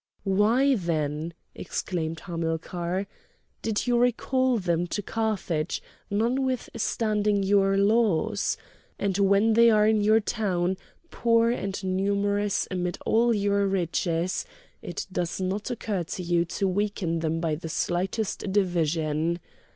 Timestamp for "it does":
14.81-15.39